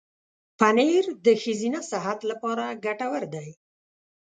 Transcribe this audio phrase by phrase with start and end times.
[0.59, 3.49] پنېر د ښځینه صحت لپاره ګټور دی.